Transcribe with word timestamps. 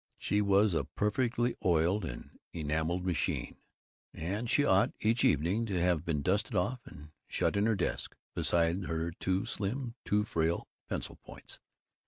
She 0.17 0.41
was 0.41 0.73
a 0.73 0.85
perfectly 0.85 1.53
oiled 1.63 2.05
and 2.05 2.39
enameled 2.53 3.05
machine, 3.05 3.57
and 4.15 4.49
she 4.49 4.65
ought, 4.65 4.91
each 5.01 5.23
evening, 5.23 5.67
to 5.67 5.79
have 5.79 6.03
been 6.03 6.23
dusted 6.23 6.55
off 6.55 6.79
and 6.87 7.09
shut 7.27 7.55
in 7.55 7.67
her 7.67 7.75
desk 7.75 8.15
beside 8.33 8.85
her 8.85 9.11
too 9.11 9.45
slim, 9.45 9.93
too 10.03 10.23
frail 10.23 10.67
pencil 10.89 11.17
points. 11.17 11.59